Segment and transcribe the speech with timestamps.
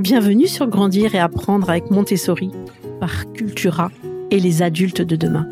[0.00, 2.50] Bienvenue sur Grandir et apprendre avec Montessori
[3.00, 3.90] par Cultura
[4.30, 5.46] et les adultes de demain.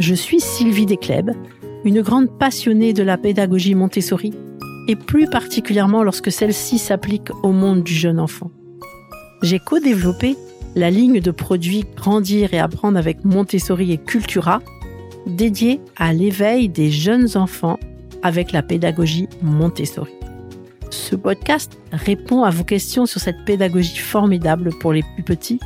[0.00, 1.32] Je suis Sylvie Descleb,
[1.84, 4.32] une grande passionnée de la pédagogie Montessori
[4.88, 8.50] et plus particulièrement lorsque celle-ci s'applique au monde du jeune enfant.
[9.42, 10.34] J'ai co-développé
[10.76, 14.62] la ligne de produits Grandir et apprendre avec Montessori et Cultura
[15.26, 17.78] dédiée à l'éveil des jeunes enfants
[18.22, 20.19] avec la pédagogie Montessori.
[20.90, 25.60] Ce podcast répond à vos questions sur cette pédagogie formidable pour les plus petits,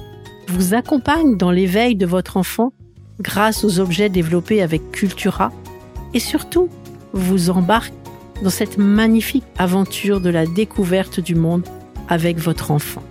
[0.48, 2.72] vous accompagne dans l'éveil de votre enfant
[3.20, 5.50] grâce aux objets développés avec Cultura
[6.12, 6.68] et surtout
[7.12, 7.94] vous embarque
[8.42, 11.64] dans cette magnifique aventure de la découverte du monde
[12.08, 13.02] avec votre enfant.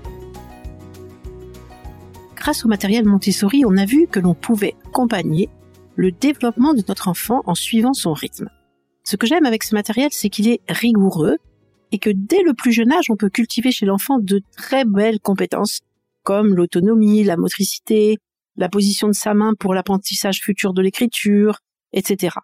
[2.35, 5.49] Grâce au matériel Montessori, on a vu que l'on pouvait accompagner
[5.95, 8.49] le développement de notre enfant en suivant son rythme.
[9.03, 11.37] Ce que j'aime avec ce matériel, c'est qu'il est rigoureux,
[11.93, 15.19] et que dès le plus jeune âge, on peut cultiver chez l'enfant de très belles
[15.19, 15.81] compétences
[16.23, 18.17] comme l'autonomie, la motricité,
[18.55, 21.59] la position de sa main pour l'apprentissage futur de l'écriture,
[21.91, 22.37] etc.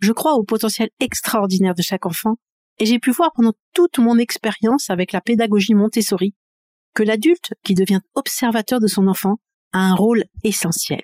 [0.00, 2.34] Je crois au potentiel extraordinaire de chaque enfant
[2.80, 6.34] et j'ai pu voir pendant toute mon expérience avec la pédagogie Montessori
[6.94, 9.36] que l'adulte qui devient observateur de son enfant
[9.72, 11.02] a un rôle essentiel.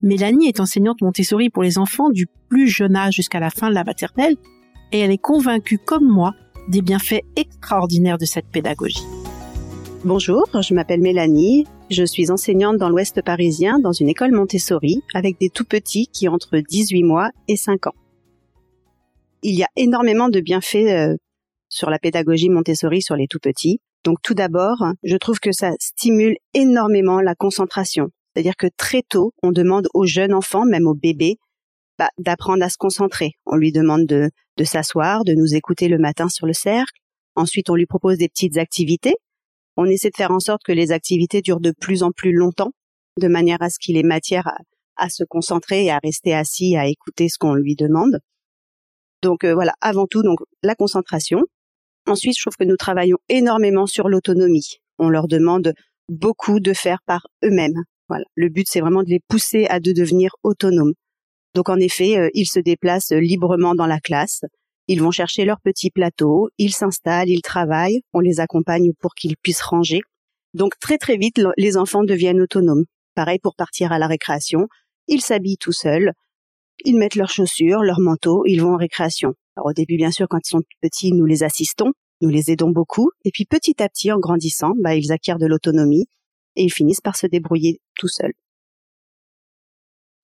[0.00, 3.74] Mélanie est enseignante Montessori pour les enfants du plus jeune âge jusqu'à la fin de
[3.74, 4.36] la maternelle
[4.92, 6.34] et elle est convaincue comme moi
[6.68, 9.06] des bienfaits extraordinaires de cette pédagogie.
[10.04, 15.38] Bonjour, je m'appelle Mélanie, je suis enseignante dans l'ouest parisien dans une école Montessori avec
[15.38, 17.94] des tout petits qui ont entre 18 mois et 5 ans.
[19.42, 21.16] Il y a énormément de bienfaits euh,
[21.68, 23.80] sur la pédagogie Montessori sur les tout petits.
[24.04, 28.08] Donc tout d'abord, je trouve que ça stimule énormément la concentration.
[28.32, 31.36] C'est-à-dire que très tôt, on demande aux jeunes enfants, même aux bébés,
[32.00, 33.32] bah, d'apprendre à se concentrer.
[33.44, 34.30] On lui demande de,
[34.64, 36.98] s'asseoir, de nous écouter le matin sur le cercle.
[37.34, 39.16] Ensuite, on lui propose des petites activités.
[39.76, 42.72] On essaie de faire en sorte que les activités durent de plus en plus longtemps,
[43.18, 44.50] de manière à ce qu'il ait matière
[44.96, 48.20] à, se concentrer et à rester assis, à écouter ce qu'on lui demande.
[49.20, 50.22] Donc euh, voilà, avant tout,
[50.62, 51.42] la concentration.
[52.06, 54.78] Ensuite, je trouve que nous travaillons énormément sur l'autonomie.
[54.98, 55.74] On leur demande
[56.08, 57.84] beaucoup de faire par eux-mêmes.
[58.36, 60.94] Le but c'est vraiment de les pousser à de devenir autonomes.
[61.54, 64.42] Donc en effet, euh, ils se déplacent librement dans la classe,
[64.86, 69.36] ils vont chercher leur petit plateau, ils s'installent, ils travaillent, on les accompagne pour qu'ils
[69.36, 70.00] puissent ranger.
[70.54, 72.84] Donc très très vite, les enfants deviennent autonomes.
[73.14, 74.68] Pareil pour partir à la récréation,
[75.06, 76.12] ils s'habillent tout seuls,
[76.84, 79.34] ils mettent leurs chaussures, leur manteau, ils vont en récréation.
[79.56, 82.70] Alors au début, bien sûr, quand ils sont petits, nous les assistons, nous les aidons
[82.70, 86.06] beaucoup, et puis petit à petit, en grandissant, bah, ils acquièrent de l'autonomie
[86.56, 88.34] et ils finissent par se débrouiller tout seuls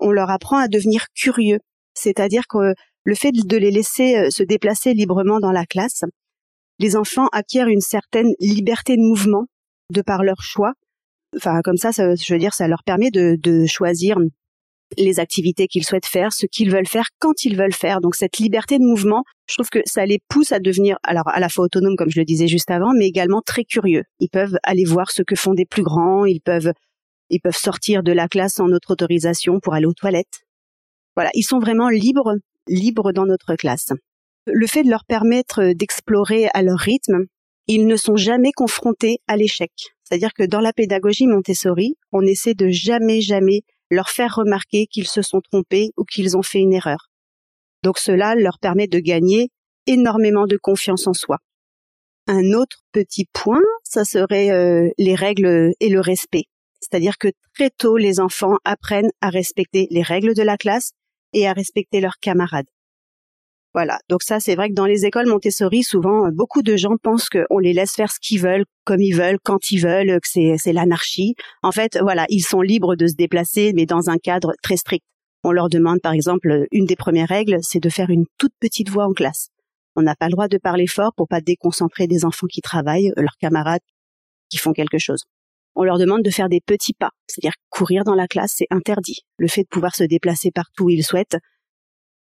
[0.06, 1.58] on leur apprend à devenir curieux.
[1.94, 2.74] C'est-à-dire que
[3.04, 6.02] le fait de les laisser euh, se déplacer librement dans la classe,
[6.78, 9.46] les enfants acquièrent une certaine liberté de mouvement
[9.90, 10.72] de par leur choix.
[11.36, 14.18] Enfin, comme ça, je veux dire, ça leur permet de, de choisir
[14.96, 18.00] les activités qu'ils souhaitent faire, ce qu'ils veulent faire, quand ils veulent faire.
[18.00, 21.40] Donc cette liberté de mouvement, je trouve que ça les pousse à devenir, alors à
[21.40, 24.04] la fois autonomes, comme je le disais juste avant, mais également très curieux.
[24.20, 26.72] Ils peuvent aller voir ce que font des plus grands, ils peuvent
[27.30, 30.44] ils peuvent sortir de la classe sans notre autorisation pour aller aux toilettes.
[31.16, 32.34] Voilà, ils sont vraiment libres,
[32.68, 33.92] libres dans notre classe.
[34.46, 37.24] Le fait de leur permettre d'explorer à leur rythme,
[37.66, 39.72] ils ne sont jamais confrontés à l'échec.
[40.04, 45.08] C'est-à-dire que dans la pédagogie Montessori, on essaie de jamais, jamais leur faire remarquer qu'ils
[45.08, 47.08] se sont trompés ou qu'ils ont fait une erreur.
[47.82, 49.50] Donc cela leur permet de gagner
[49.86, 51.38] énormément de confiance en soi.
[52.28, 56.44] Un autre petit point, ça serait euh, les règles et le respect.
[56.80, 60.92] C'est-à-dire que très tôt, les enfants apprennent à respecter les règles de la classe
[61.32, 62.66] et à respecter leurs camarades.
[63.74, 63.98] Voilà.
[64.08, 67.58] Donc ça, c'est vrai que dans les écoles Montessori, souvent, beaucoup de gens pensent qu'on
[67.58, 70.72] les laisse faire ce qu'ils veulent, comme ils veulent, quand ils veulent, que c'est, c'est
[70.72, 71.34] l'anarchie.
[71.62, 75.04] En fait, voilà, ils sont libres de se déplacer, mais dans un cadre très strict.
[75.44, 78.88] On leur demande, par exemple, une des premières règles, c'est de faire une toute petite
[78.88, 79.50] voix en classe.
[79.94, 83.12] On n'a pas le droit de parler fort pour pas déconcentrer des enfants qui travaillent,
[83.16, 83.82] leurs camarades
[84.48, 85.24] qui font quelque chose
[85.76, 89.20] on leur demande de faire des petits pas, c'est-à-dire courir dans la classe, c'est interdit.
[89.38, 91.36] Le fait de pouvoir se déplacer partout où ils souhaitent,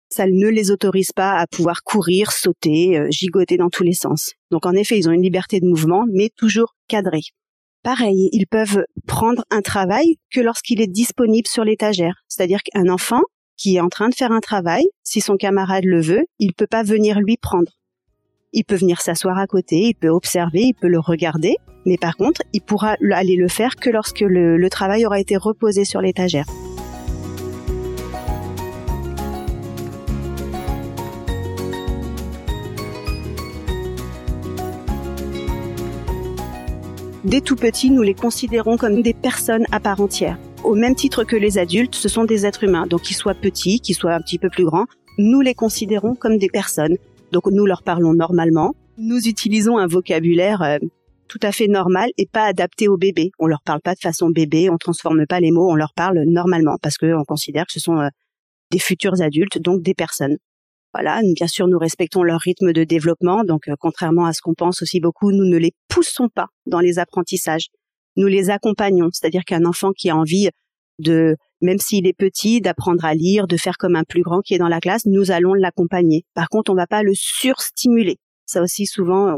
[0.08, 4.34] ça ne les autorise pas à pouvoir courir, sauter, euh, gigoter dans tous les sens.
[4.50, 7.24] Donc en effet, ils ont une liberté de mouvement, mais toujours cadrée.
[7.82, 12.22] Pareil, ils peuvent prendre un travail que lorsqu'il est disponible sur l'étagère.
[12.28, 13.22] C'est-à-dire qu'un enfant
[13.56, 16.66] qui est en train de faire un travail, si son camarade le veut, il peut
[16.66, 17.72] pas venir lui prendre.
[18.58, 22.16] Il peut venir s'asseoir à côté, il peut observer, il peut le regarder, mais par
[22.16, 26.46] contre, il pourra aller le faire que lorsque le, travail aura été reposé sur l'étagère.
[37.24, 40.38] dès tout petits, nous les considérons comme des personnes à part entière.
[40.64, 42.86] Au même titre que les adultes, ce sont des êtres humains.
[42.86, 44.86] Donc qu'ils soient petits, qu'ils soient un petit peu plus grands,
[45.18, 46.96] nous les considérons comme des personnes.
[47.32, 48.74] Donc nous leur parlons normalement.
[48.98, 50.78] Nous utilisons un vocabulaire euh,
[51.28, 53.30] tout à fait normal et pas adapté aux bébés.
[53.38, 56.22] On leur parle pas de façon bébé, on transforme pas les mots, on leur parle
[56.26, 58.08] normalement parce qu'on considère que ce sont euh,
[58.70, 60.36] des futurs adultes, donc des personnes.
[60.94, 64.54] Voilà, bien sûr, nous respectons leur rythme de développement, donc euh, contrairement à ce qu'on
[64.54, 67.66] pense aussi beaucoup, nous ne les poussons pas dans les apprentissages.
[68.16, 70.48] Nous les accompagnons, c'est-à-dire qu'un enfant qui a envie
[70.98, 74.54] de, même s'il est petit, d'apprendre à lire, de faire comme un plus grand qui
[74.54, 76.24] est dans la classe, nous allons l'accompagner.
[76.34, 78.16] Par contre, on va pas le surstimuler.
[78.46, 79.36] Ça aussi, souvent,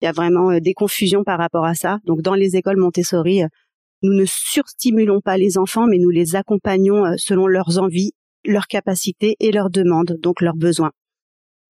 [0.00, 1.98] il y a vraiment euh, des confusions par rapport à ça.
[2.04, 3.48] Donc, dans les écoles Montessori, euh,
[4.02, 8.12] nous ne surstimulons pas les enfants, mais nous les accompagnons selon leurs envies
[8.44, 10.92] leurs capacités et leurs demandes, donc leurs besoins.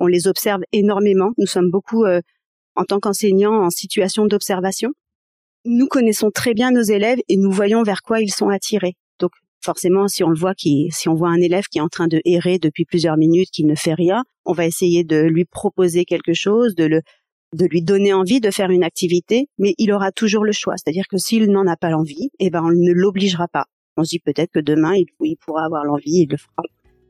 [0.01, 1.33] On les observe énormément.
[1.39, 2.21] Nous sommes beaucoup, euh,
[2.77, 4.91] en tant qu'enseignants, en situation d'observation.
[5.65, 8.95] Nous connaissons très bien nos élèves et nous voyons vers quoi ils sont attirés.
[9.65, 12.07] Forcément, si on le voit, qui, si on voit un élève qui est en train
[12.07, 16.05] de errer depuis plusieurs minutes, qui ne fait rien, on va essayer de lui proposer
[16.05, 17.03] quelque chose, de le,
[17.55, 20.75] de lui donner envie de faire une activité, mais il aura toujours le choix.
[20.77, 23.67] C'est-à-dire que s'il n'en a pas l'envie, eh ben, on ne l'obligera pas
[23.99, 26.63] on se dit peut-être que demain il, pourra avoir l'envie, il le fera.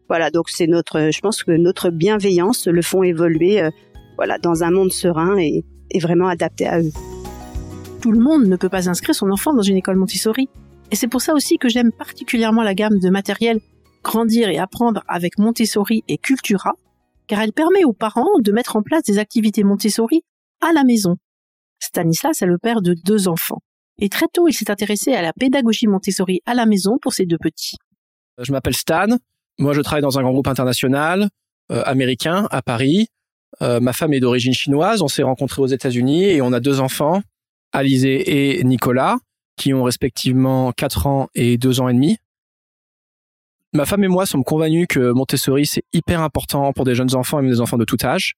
[0.08, 3.70] Voilà, donc c'est notre, je pense que notre bienveillance le font évoluer, euh,
[4.16, 6.90] voilà, dans un monde serein et, et vraiment adapté à eux.
[8.00, 10.48] Tout le monde ne peut pas inscrire son enfant dans une école Montessori.
[10.90, 13.60] Et c'est pour ça aussi que j'aime particulièrement la gamme de matériel
[14.02, 16.72] Grandir et apprendre avec Montessori et Cultura,
[17.26, 20.22] car elle permet aux parents de mettre en place des activités Montessori
[20.60, 21.16] à la maison.
[21.78, 23.58] Stanislas est le père de deux enfants.
[24.00, 27.26] Et très tôt, il s'est intéressé à la pédagogie Montessori à la maison pour ses
[27.26, 27.76] deux petits.
[28.38, 29.08] Je m'appelle Stan.
[29.58, 31.28] Moi, je travaille dans un grand groupe international
[31.72, 33.08] euh, américain à Paris.
[33.60, 35.02] Euh, ma femme est d'origine chinoise.
[35.02, 37.22] On s'est rencontrés aux États-Unis et on a deux enfants,
[37.72, 39.16] Alizé et Nicolas,
[39.58, 42.16] qui ont respectivement 4 ans et 2 ans et demi.
[43.74, 47.38] Ma femme et moi sommes convaincus que Montessori, c'est hyper important pour des jeunes enfants
[47.38, 48.34] et même des enfants de tout âge.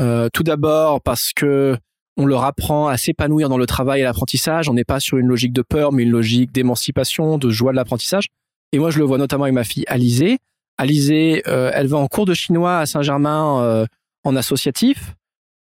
[0.00, 1.76] Euh, tout d'abord parce que
[2.16, 4.68] on leur apprend à s'épanouir dans le travail et l'apprentissage.
[4.68, 7.76] On n'est pas sur une logique de peur, mais une logique d'émancipation, de joie de
[7.76, 8.26] l'apprentissage.
[8.72, 10.38] Et moi, je le vois notamment avec ma fille Alizée.
[10.78, 13.86] Alizée, euh, elle va en cours de chinois à Saint-Germain euh,
[14.24, 15.14] en associatif,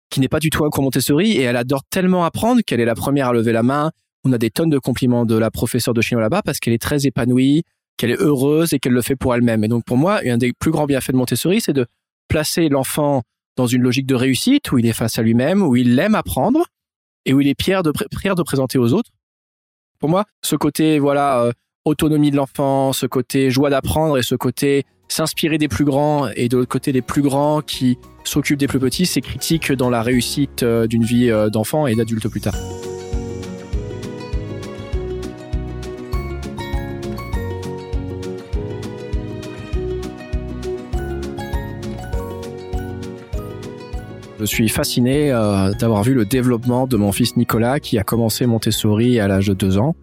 [0.10, 2.86] qui n'est pas du tout un cours Montessori, et elle adore tellement apprendre qu'elle est
[2.86, 3.92] la première à lever la main.
[4.24, 6.82] On a des tonnes de compliments de la professeure de chinois là-bas parce qu'elle est
[6.82, 7.64] très épanouie,
[7.98, 9.64] qu'elle est heureuse et qu'elle le fait pour elle-même.
[9.64, 11.86] Et donc pour moi, un des plus grands bienfaits de Montessori, c'est de
[12.28, 13.24] placer l'enfant
[13.56, 16.66] dans une logique de réussite où il est face à lui-même, où il aime apprendre
[17.26, 19.12] et où il est fier de, de présenter aux autres.
[20.00, 21.52] Pour moi, ce côté voilà euh,
[21.86, 26.48] autonomie de l'enfant, ce côté joie d'apprendre et ce côté s'inspirer des plus grands et
[26.48, 30.02] de l'autre côté des plus grands qui s'occupent des plus petits, c'est critique dans la
[30.02, 32.56] réussite euh, d'une vie euh, d'enfant et d'adulte plus tard.
[44.40, 48.46] Je suis fasciné euh, d'avoir vu le développement de mon fils Nicolas qui a commencé
[48.46, 49.98] Montessori à l'âge de deux ans.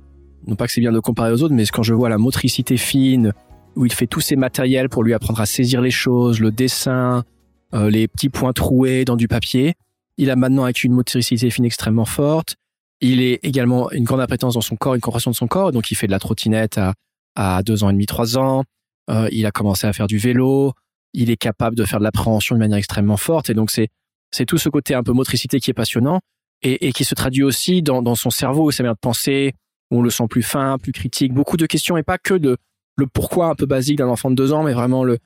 [0.46, 2.76] Non pas que c'est bien de comparer aux autres, mais quand je vois la motricité
[2.76, 3.32] fine,
[3.76, 7.24] où il fait tous ses matériels pour lui apprendre à saisir les choses, le dessin,
[7.72, 9.72] euh, les petits points troués dans du papier,
[10.18, 12.56] il a maintenant avec une motricité fine extrêmement forte.
[13.00, 15.90] Il est également une grande appétence dans son corps, une compréhension de son corps, donc
[15.90, 16.92] il fait de la trottinette à,
[17.36, 18.64] à ans et demi, trois ans.
[19.08, 20.72] Euh, il a commencé à faire du vélo.
[21.14, 23.88] Il est capable de faire de l'appréhension de manière extrêmement forte, et donc c'est
[24.30, 26.20] c'est tout ce côté un peu motricité qui est passionnant
[26.62, 29.54] et, qui se traduit aussi dans, son cerveau, sa manière de penser,
[29.90, 31.32] où on le sent plus fin, plus critique.
[31.32, 32.56] Beaucoup de questions et pas que de
[32.96, 35.18] le pourquoi un peu basique d'un enfant de deux ans, mais vraiment le,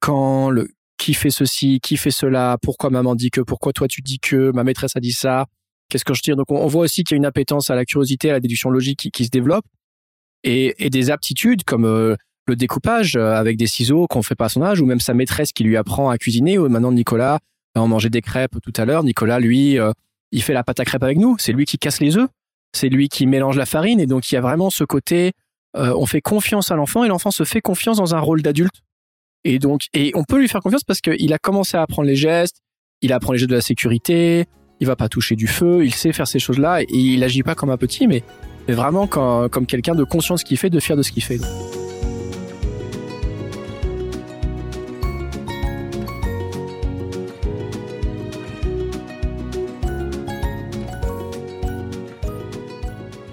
[0.00, 4.00] quand, le qui fait ceci, qui fait cela, pourquoi maman dit que, pourquoi toi tu
[4.00, 5.46] dis que, ma maîtresse a dit ça,
[5.88, 6.36] qu'est-ce que je tire.
[6.36, 8.70] Donc on, voit aussi qu'il y a une appétence à la curiosité, à la déduction
[8.70, 9.64] logique qui, se développe
[10.44, 12.16] et, des aptitudes comme euh,
[12.46, 15.14] le découpage euh, avec des ciseaux qu'on fait pas à son âge ou même sa
[15.14, 17.38] maîtresse qui lui apprend à cuisiner ou maintenant Nicolas
[17.76, 19.04] on mangeait des crêpes tout à l'heure.
[19.04, 19.92] Nicolas, lui, euh,
[20.32, 21.36] il fait la pâte à crêpes avec nous.
[21.38, 22.28] C'est lui qui casse les œufs.
[22.72, 24.00] C'est lui qui mélange la farine.
[24.00, 25.32] Et donc, il y a vraiment ce côté,
[25.76, 28.82] euh, on fait confiance à l'enfant et l'enfant se fait confiance dans un rôle d'adulte.
[29.44, 32.16] Et donc, et on peut lui faire confiance parce qu'il a commencé à apprendre les
[32.16, 32.60] gestes,
[33.00, 34.44] il apprend les gestes de la sécurité,
[34.80, 37.54] il va pas toucher du feu, il sait faire ces choses-là et il agit pas
[37.54, 38.22] comme un petit, mais,
[38.68, 41.10] mais vraiment comme, comme quelqu'un de conscient de ce qu'il fait, de fier de ce
[41.10, 41.38] qu'il fait.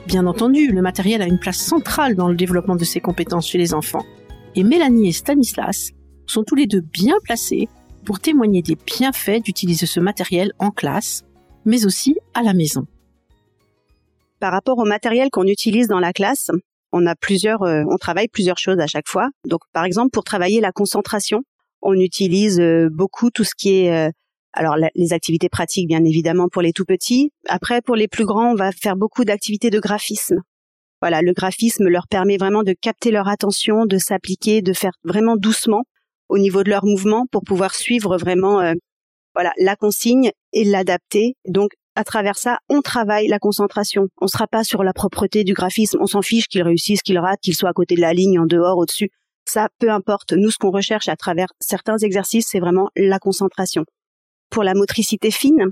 [0.07, 3.57] Bien entendu, le matériel a une place centrale dans le développement de ses compétences chez
[3.57, 4.05] les enfants.
[4.55, 5.91] Et Mélanie et Stanislas
[6.25, 7.67] sont tous les deux bien placés
[8.05, 11.25] pour témoigner des bienfaits d'utiliser ce matériel en classe,
[11.65, 12.87] mais aussi à la maison.
[14.39, 16.51] Par rapport au matériel qu'on utilise dans la classe,
[16.93, 19.27] on a plusieurs, euh, on travaille plusieurs choses à chaque fois.
[19.45, 21.41] Donc, par exemple, pour travailler la concentration,
[21.81, 24.09] on utilise euh, beaucoup tout ce qui est, euh,
[24.53, 27.31] alors les activités pratiques, bien évidemment, pour les tout petits.
[27.47, 30.41] Après, pour les plus grands, on va faire beaucoup d'activités de graphisme.
[31.01, 35.35] Voilà, le graphisme leur permet vraiment de capter leur attention, de s'appliquer, de faire vraiment
[35.37, 35.83] doucement
[36.27, 38.73] au niveau de leur mouvement pour pouvoir suivre vraiment,
[39.35, 41.35] voilà, la consigne et l'adapter.
[41.47, 44.07] Donc, à travers ça, on travaille la concentration.
[44.21, 45.97] On sera pas sur la propreté du graphisme.
[46.01, 48.45] On s'en fiche qu'il réussisse, qu'il rate, qu'il soit à côté de la ligne, en
[48.45, 49.09] dehors, au-dessus.
[49.45, 50.33] Ça, peu importe.
[50.33, 53.85] Nous, ce qu'on recherche à travers certains exercices, c'est vraiment la concentration.
[54.49, 55.71] Pour la motricité fine,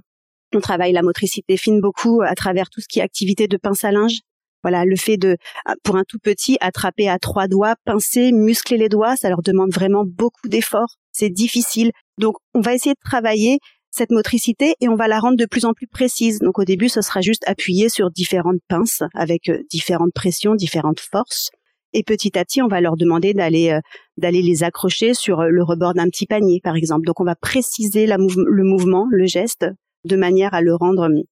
[0.54, 3.84] on travaille la motricité fine beaucoup à travers tout ce qui est activité de pince
[3.84, 4.20] à linge.
[4.64, 5.38] Voilà, le fait de,
[5.84, 9.72] pour un tout petit, attraper à trois doigts, pincer, muscler les doigts, ça leur demande
[9.72, 10.96] vraiment beaucoup d'efforts.
[11.12, 11.92] C'est difficile.
[12.18, 13.60] Donc, on va essayer de travailler
[13.96, 16.40] cette motricité et on va la rendre de plus en plus précise.
[16.40, 21.00] Donc au début, ce sera juste appuyer sur différentes pinces avec euh, différentes pressions, différentes
[21.00, 21.50] forces.
[21.98, 23.80] Et petit à petit, on va leur demander d'aller euh,
[24.18, 27.06] d'aller les accrocher sur euh, le rebord d'un petit panier, par exemple.
[27.06, 29.66] Donc on va préciser le mouvement, le geste,
[30.04, 31.24] de manière à le rendre hum,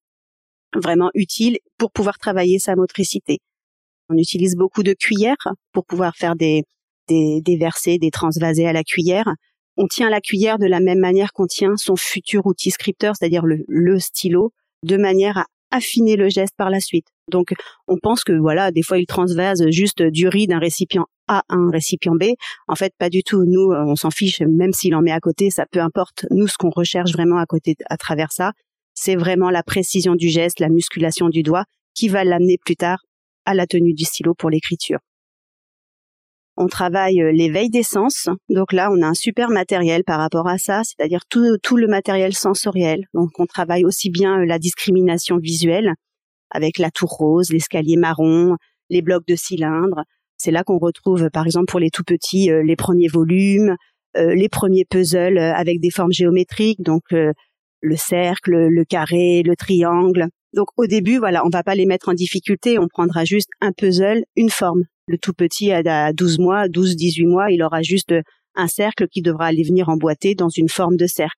[0.74, 3.40] vraiment utile pour pouvoir travailler sa motricité.
[4.10, 6.64] On utilise beaucoup de cuillères pour pouvoir faire des,
[7.10, 9.34] des, des versets, des transvasés à la cuillère
[9.78, 13.44] on tient la cuillère de la même manière qu'on tient son futur outil scripteur, c'est-à-dire
[13.46, 14.54] le, stylo,
[14.84, 17.08] de manière à affiner le geste par la suite.
[17.30, 17.54] Donc,
[17.88, 21.56] on pense que voilà, des fois, il transvase juste du riz d'un récipient A à
[21.56, 22.26] un récipient B.
[22.68, 23.44] En fait, pas du tout.
[23.46, 26.26] Nous, on s'en fiche, même s'il en met à côté, ça peu importe.
[26.32, 28.52] Nous, ce qu'on recherche vraiment à côté, à travers ça,
[28.94, 31.66] c'est vraiment la précision du geste, la musculation du doigt,
[31.96, 33.00] qui va l'amener plus tard
[33.46, 35.00] à la tenue du stylo pour l'écriture.
[36.56, 38.30] On travaille euh, l'éveil des sens.
[38.50, 41.88] Donc là, on a un super matériel par rapport à ça, c'est-à-dire tout, tout le
[41.88, 43.06] matériel sensoriel.
[43.14, 45.94] Donc on travaille aussi bien euh, la discrimination visuelle
[46.52, 48.56] avec la tour rose, l'escalier marron,
[48.90, 50.04] les blocs de cylindres.
[50.38, 53.76] C'est là qu'on retrouve, par exemple, pour les tout petits, euh, les premiers volumes,
[54.16, 60.28] les premiers puzzles avec des formes géométriques, donc le cercle, le carré, le triangle.
[60.54, 63.72] Donc au début, voilà, on va pas les mettre en difficulté, on prendra juste un
[63.72, 64.84] puzzle, une forme.
[65.08, 68.14] Le tout petit à 12 mois, 12, 18 mois, il aura juste
[68.56, 71.38] un cercle qui devra aller venir emboîter dans une forme de cercle.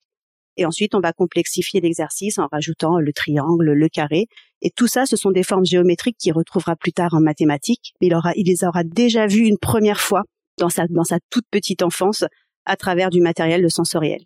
[0.57, 4.27] Et ensuite, on va complexifier l'exercice en rajoutant le triangle, le carré.
[4.61, 7.93] Et tout ça, ce sont des formes géométriques qu'il retrouvera plus tard en mathématiques.
[7.99, 10.23] Il, aura, il les aura déjà vues une première fois
[10.57, 12.23] dans sa, dans sa toute petite enfance
[12.65, 14.21] à travers du matériel de sensoriel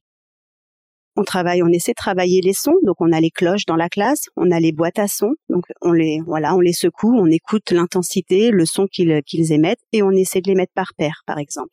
[1.19, 2.77] on travaille, on essaie de travailler les sons.
[2.83, 5.33] Donc on a les cloches dans la classe, on a les boîtes à sons.
[5.49, 10.01] Donc on les, voilà, on les secoue, on écoute l'intensité, le son qu'ils émettent et
[10.01, 11.71] on essaie de les mettre par paire, par exemple.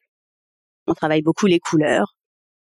[0.88, 2.14] On travaille beaucoup les couleurs,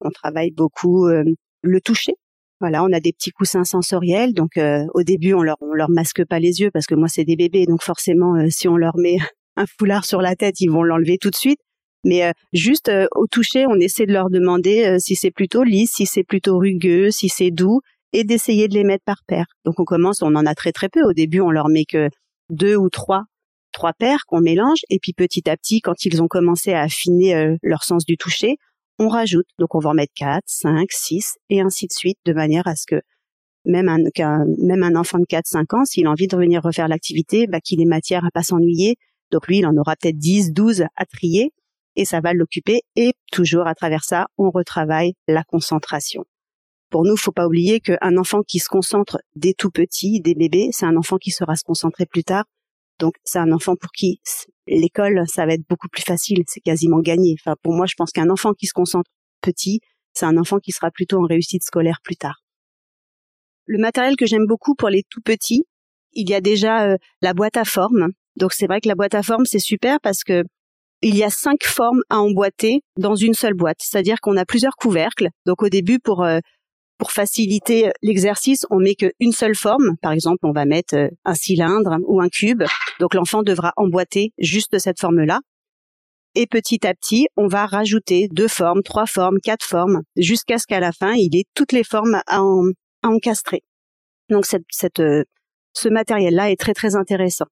[0.00, 1.24] on travaille beaucoup euh,
[1.62, 2.14] le toucher.
[2.60, 4.32] Voilà, on a des petits coussins sensoriels.
[4.32, 7.08] Donc euh, au début, on leur on leur masque pas les yeux parce que moi
[7.08, 9.16] c'est des bébés, donc forcément euh, si on leur met
[9.56, 11.58] un foulard sur la tête, ils vont l'enlever tout de suite.
[12.04, 15.62] Mais euh, juste euh, au toucher, on essaie de leur demander euh, si c'est plutôt
[15.64, 17.80] lisse, si c'est plutôt rugueux, si c'est doux,
[18.12, 19.46] et d'essayer de les mettre par paire.
[19.64, 21.02] Donc on commence, on en a très très peu.
[21.02, 22.08] Au début, on leur met que
[22.50, 23.24] deux ou trois,
[23.72, 27.56] trois paires qu'on mélange, et puis petit à petit, quand ils ont commencé à affiner
[27.62, 28.56] leur sens du toucher,
[28.98, 29.46] on rajoute.
[29.58, 32.76] Donc on va en mettre quatre, cinq, six, et ainsi de suite, de manière à
[32.76, 33.02] ce que
[33.66, 33.98] même un,
[34.58, 37.82] même un enfant de 4-5 ans, s'il a envie de revenir refaire l'activité, bah, qu'il
[37.82, 38.96] ait matière à pas s'ennuyer.
[39.30, 41.52] Donc lui, il en aura peut-être 10, 12 à trier
[41.98, 42.80] et ça va l'occuper.
[42.96, 46.24] Et toujours à travers ça, on retravaille la concentration.
[46.90, 50.70] Pour nous, faut pas oublier qu'un enfant qui se concentre dès tout petit, des bébés,
[50.72, 52.44] c'est un enfant qui sera se concentrer plus tard.
[52.98, 54.20] Donc, c'est un enfant pour qui
[54.66, 57.36] l'école, ça va être beaucoup plus facile, c'est quasiment gagné.
[57.38, 59.80] Enfin, pour moi, je pense qu'un enfant qui se concentre petit,
[60.14, 62.42] c'est un enfant qui sera plutôt en réussite scolaire plus tard.
[63.66, 65.64] Le matériel que j'aime beaucoup pour les tout petits,
[66.12, 68.08] il y a déjà euh, la boîte à forme.
[68.36, 70.44] Donc, c'est vrai que la boîte à forme, c'est super parce que
[71.02, 73.78] il y a cinq formes à emboîter dans une seule boîte.
[73.80, 75.28] C'est-à-dire qu'on a plusieurs couvercles.
[75.46, 76.40] Donc au début, pour euh,
[76.98, 79.96] pour faciliter l'exercice, on met qu'une seule forme.
[80.02, 82.64] Par exemple, on va mettre euh, un cylindre ou un cube.
[82.98, 85.40] Donc l'enfant devra emboîter juste cette forme-là.
[86.34, 90.66] Et petit à petit, on va rajouter deux formes, trois formes, quatre formes, jusqu'à ce
[90.66, 92.42] qu'à la fin, il ait toutes les formes à,
[93.02, 93.62] encastrer.
[94.28, 95.24] Donc cette, cette, euh,
[95.72, 97.46] ce matériel-là est très très intéressant.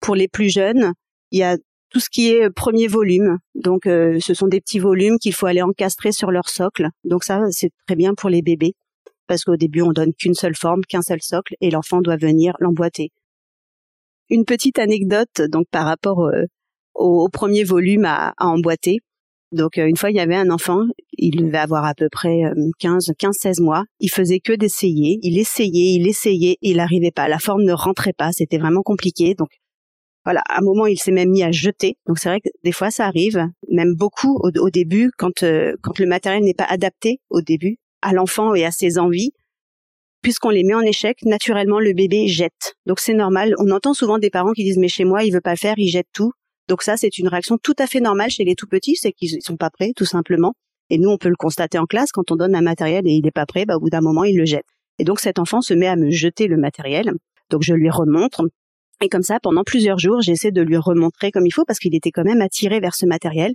[0.00, 0.92] Pour les plus jeunes,
[1.30, 1.56] il y a
[1.96, 3.38] tout ce qui est euh, premier volume.
[3.54, 6.90] Donc, euh, ce sont des petits volumes qu'il faut aller encastrer sur leur socle.
[7.04, 8.74] Donc ça, c'est très bien pour les bébés
[9.26, 12.54] parce qu'au début, on donne qu'une seule forme, qu'un seul socle, et l'enfant doit venir
[12.60, 13.12] l'emboîter.
[14.28, 16.44] Une petite anecdote donc par rapport euh,
[16.92, 18.98] au, premier volume à, emboîter.
[19.52, 20.82] Donc une fois, il y avait un enfant,
[21.16, 22.42] il devait avoir à peu près
[22.78, 23.84] 15, 15, 16 mois.
[24.00, 25.18] Il faisait que d'essayer.
[25.22, 27.26] Il essayait, il essayait, il n'arrivait pas.
[27.26, 28.32] La forme ne rentrait pas.
[28.32, 29.34] C'était vraiment compliqué.
[30.26, 31.96] Voilà, à un moment, il s'est même mis à jeter.
[32.06, 35.44] Donc c'est vrai que des fois, ça arrive, même beaucoup au, début, quand
[35.82, 39.32] quand le matériel n'est pas adapté au début à l'enfant et à ses envies
[40.26, 42.74] puisqu'on les met en échec, naturellement le bébé jette.
[42.84, 43.54] Donc c'est normal.
[43.60, 45.88] On entend souvent des parents qui disent mais chez moi il veut pas faire, il
[45.88, 46.32] jette tout.
[46.66, 49.40] Donc ça c'est une réaction tout à fait normale chez les tout petits, c'est qu'ils
[49.40, 50.54] sont pas prêts tout simplement.
[50.90, 53.22] Et nous on peut le constater en classe quand on donne un matériel et il
[53.22, 54.66] n'est pas prêt, bah, au bout d'un moment il le jette.
[54.98, 57.12] Et donc cet enfant se met à me jeter le matériel.
[57.50, 58.42] Donc je lui remontre.
[59.02, 61.94] Et comme ça, pendant plusieurs jours, j'essaie de lui remontrer comme il faut parce qu'il
[61.94, 63.52] était quand même attiré vers ce matériel.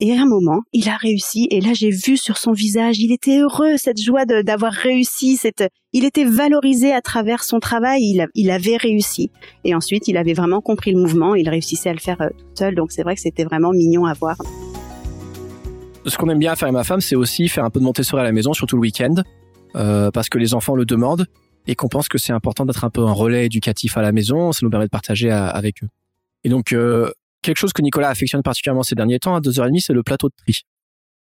[0.00, 1.46] Et à un moment, il a réussi.
[1.52, 5.38] Et là, j'ai vu sur son visage, il était heureux, cette joie d'avoir réussi.
[5.92, 8.02] Il était valorisé à travers son travail.
[8.02, 9.30] Il, il, avait réussi.
[9.62, 11.36] Et ensuite, il avait vraiment compris le mouvement.
[11.36, 12.74] Il réussissait à le faire euh, tout seul.
[12.74, 14.36] Donc c'est vrai que c'était vraiment mignon à voir.
[16.04, 18.20] Ce qu'on aime bien faire avec ma femme, c'est aussi faire un peu de Montessori
[18.22, 19.14] à la maison, surtout le week-end,
[19.76, 21.26] euh, parce que les enfants le demandent
[21.66, 24.52] et qu'on pense que c'est important d'être un peu un relais éducatif à la maison.
[24.52, 25.88] Ça nous permet de partager avec eux.
[26.44, 27.10] Et donc, euh,
[27.42, 30.34] quelque chose que Nicolas affectionne particulièrement ces derniers temps, à 2h30, c'est le plateau de
[30.36, 30.62] tri.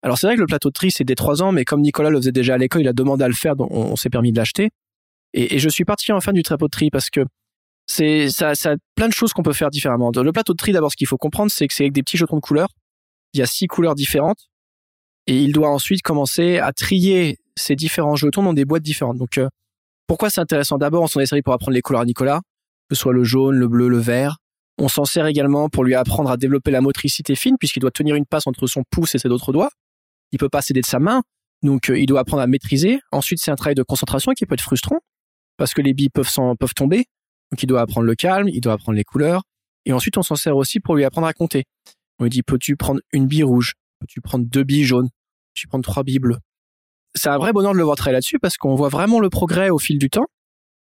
[0.02, 2.10] Alors c'est vrai que le plateau de tri, c'est des 3 ans, mais comme Nicolas
[2.10, 4.32] le faisait déjà à l'école, il a demandé à le faire, donc on, s'est permis
[4.32, 4.70] de l'acheter.
[5.34, 7.20] Et, je suis particulièrement fan du plateau de tri parce que
[7.86, 10.10] c'est ça, ça a plein de choses qu'on peut faire différemment.
[10.14, 12.16] Le plateau de tri, d'abord, ce qu'il faut comprendre, c'est que c'est avec des petits
[12.16, 12.68] jetons de couleurs.
[13.32, 14.48] Il y a six couleurs différentes.
[15.26, 19.18] Et il doit ensuite commencer à trier ces différents jetons dans des boîtes différentes.
[19.18, 19.48] Donc, euh,
[20.08, 20.78] pourquoi c'est intéressant?
[20.78, 22.40] D'abord, on s'en est servi pour apprendre les couleurs à Nicolas,
[22.88, 24.38] que ce soit le jaune, le bleu, le vert.
[24.78, 28.16] On s'en sert également pour lui apprendre à développer la motricité fine, puisqu'il doit tenir
[28.16, 29.70] une passe entre son pouce et ses autres doigts.
[30.32, 31.22] Il peut pas céder de sa main,
[31.62, 33.00] donc euh, il doit apprendre à maîtriser.
[33.12, 35.00] Ensuite, c'est un travail de concentration qui peut être frustrant,
[35.58, 37.04] parce que les billes peuvent, peuvent tomber.
[37.50, 39.42] Donc il doit apprendre le calme, il doit apprendre les couleurs.
[39.84, 41.64] Et ensuite, on s'en sert aussi pour lui apprendre à compter.
[42.18, 43.74] On lui dit, peux-tu prendre une bille rouge?
[44.00, 45.08] Peux-tu prendre deux billes jaunes?
[45.08, 46.38] Peux-tu prendre trois billes bleues?
[47.14, 49.70] C'est un vrai bonheur de le voir travailler là-dessus, parce qu'on voit vraiment le progrès
[49.70, 50.26] au fil du temps.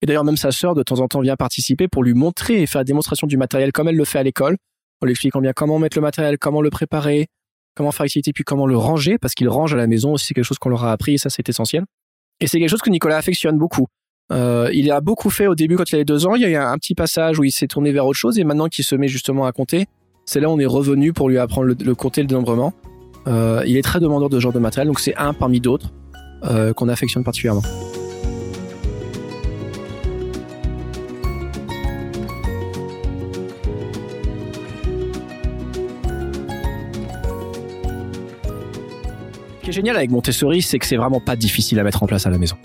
[0.01, 2.67] Et d'ailleurs, même sa sœur, de temps en temps, vient participer pour lui montrer et
[2.67, 4.57] faire la démonstration du matériel comme elle le fait à l'école,
[5.01, 7.27] en lui expliquant bien comment mettre le matériel, comment le préparer,
[7.75, 10.33] comment faire l'activité, puis comment le ranger, parce qu'il range à la maison aussi, c'est
[10.33, 11.85] quelque chose qu'on leur a appris, et ça, c'est essentiel.
[12.39, 13.87] Et c'est quelque chose que Nicolas affectionne beaucoup.
[14.31, 16.35] Euh, il a beaucoup fait au début quand il avait deux ans.
[16.35, 18.43] Il y a eu un, petit passage où il s'est tourné vers autre chose, et
[18.43, 19.85] maintenant qu'il se met justement à compter,
[20.25, 22.73] c'est là où on est revenu pour lui apprendre le, compter, le dénombrement.
[23.27, 25.91] Euh, il est très demandeur de ce genre de matériel, donc c'est un parmi d'autres
[26.49, 27.61] euh, qu'on affectionne particulièrement.
[39.57, 42.05] Ce qui est génial avec Montessori, c'est que c'est vraiment pas difficile à mettre en
[42.05, 42.55] place à la maison.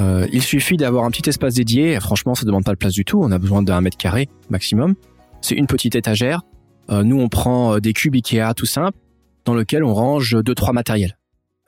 [0.00, 1.98] Euh, il suffit d'avoir un petit espace dédié.
[2.00, 3.20] Franchement, ça demande pas de place du tout.
[3.22, 4.94] On a besoin d'un mètre carré maximum.
[5.40, 6.42] C'est une petite étagère.
[6.90, 8.98] Euh, nous, on prend euh, des cubes Ikea tout simples
[9.44, 11.16] dans lesquels on range deux trois matériels.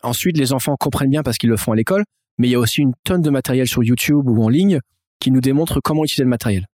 [0.07, 2.05] Ensuite, les enfants comprennent bien parce qu'ils le font à l'école,
[2.39, 4.79] mais il y a aussi une tonne de matériel sur YouTube ou en ligne
[5.19, 6.67] qui nous démontre comment utiliser le matériel.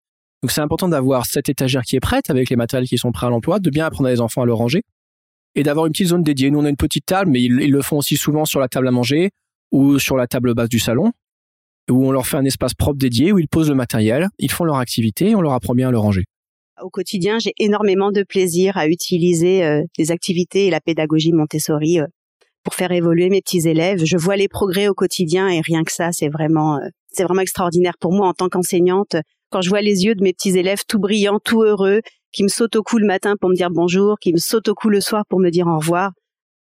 [0.42, 3.28] Donc c'est important d'avoir cette étagère qui est prête avec les matériels qui sont prêts
[3.28, 4.82] à l'emploi, de bien apprendre à les enfants à le ranger
[5.54, 6.50] et d'avoir une petite zone dédiée.
[6.50, 8.88] Nous, on a une petite table, mais ils, le font aussi souvent sur la table
[8.88, 9.30] à manger
[9.70, 11.12] ou sur la table basse du salon,
[11.88, 14.64] où on leur fait un espace propre dédié, où ils posent le matériel, ils font
[14.64, 16.24] leur activité et on leur apprend bien à le ranger.
[16.82, 22.00] Au quotidien, j'ai énormément de plaisir à utiliser euh, les activités et la pédagogie Montessori
[22.00, 22.06] euh,
[22.62, 24.04] pour faire évoluer mes petits élèves.
[24.04, 27.40] Je vois les progrès au quotidien et rien que ça, c'est vraiment, euh, c'est vraiment
[27.40, 29.16] extraordinaire pour moi en tant qu'enseignante.
[29.50, 32.00] Quand je vois les yeux de mes petits élèves tout brillants, tout heureux,
[32.32, 34.74] qui me saute au cou le matin pour me dire bonjour, qui me saute au
[34.74, 36.12] cou le soir pour me dire au revoir,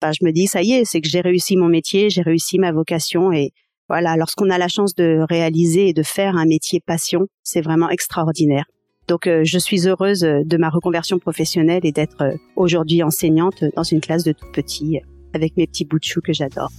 [0.00, 2.58] bah, je me dis ça y est, c'est que j'ai réussi mon métier, j'ai réussi
[2.58, 3.50] ma vocation et
[3.88, 7.88] voilà, lorsqu'on a la chance de réaliser et de faire un métier passion, c'est vraiment
[7.88, 8.64] extraordinaire.
[9.08, 13.82] Donc euh, je suis heureuse de ma reconversion professionnelle et d'être euh, aujourd'hui enseignante dans
[13.82, 15.00] une classe de tout petits
[15.38, 16.70] avec mes petits bouts de chou que j'adore.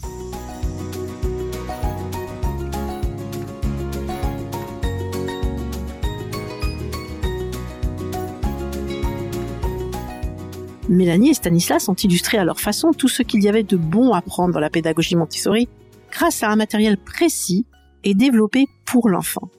[10.90, 14.12] Mélanie et Stanislas ont illustré à leur façon tout ce qu'il y avait de bon
[14.12, 15.70] à prendre dans la pédagogie Montessori
[16.12, 17.66] grâce à un matériel précis
[18.04, 19.50] et développé pour l'enfant.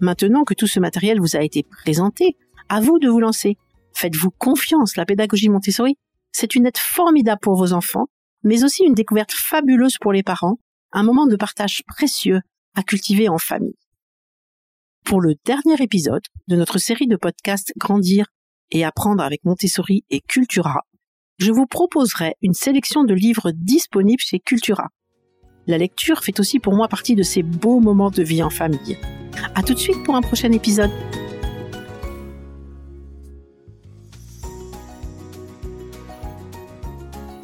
[0.00, 2.36] Maintenant que tout ce matériel vous a été présenté,
[2.68, 3.56] à vous de vous lancer.
[3.94, 5.96] Faites-vous confiance, la pédagogie Montessori,
[6.30, 8.06] c'est une aide formidable pour vos enfants,
[8.42, 10.58] mais aussi une découverte fabuleuse pour les parents,
[10.92, 12.40] un moment de partage précieux
[12.74, 13.76] à cultiver en famille.
[15.04, 18.26] Pour le dernier épisode de notre série de podcasts Grandir
[18.70, 20.80] et apprendre avec Montessori et Cultura,
[21.38, 24.88] je vous proposerai une sélection de livres disponibles chez Cultura.
[25.66, 28.98] La lecture fait aussi pour moi partie de ces beaux moments de vie en famille.
[29.54, 30.90] À tout de suite pour un prochain épisode.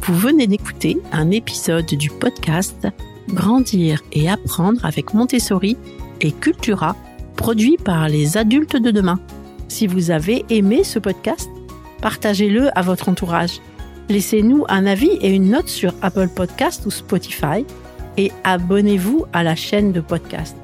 [0.06, 2.86] Vous venez d'écouter un épisode du podcast
[3.28, 5.76] Grandir et apprendre avec Montessori
[6.20, 6.94] et Cultura,
[7.34, 9.18] produit par les adultes de demain.
[9.66, 11.50] Si vous avez aimé ce podcast,
[12.00, 13.60] partagez-le à votre entourage.
[14.08, 17.66] Laissez-nous un avis et une note sur Apple Podcast ou Spotify
[18.16, 20.56] et abonnez-vous à la chaîne de podcast.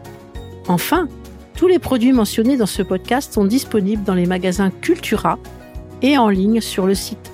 [0.68, 1.08] Enfin,
[1.56, 5.36] tous les produits mentionnés dans ce podcast sont disponibles dans les magasins Cultura
[6.00, 7.32] et en ligne sur le site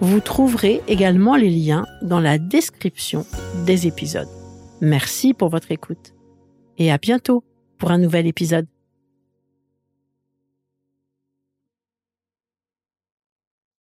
[0.00, 3.26] Vous trouverez également les liens dans la description
[3.66, 4.28] des épisodes.
[4.80, 6.14] Merci pour votre écoute
[6.78, 7.44] et à bientôt
[7.76, 8.66] pour un nouvel épisode.